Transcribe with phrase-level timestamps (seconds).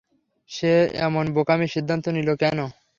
[0.49, 0.71] সে
[1.07, 2.59] এমন বোকামি সিদ্ধান্ত নিলো কেন?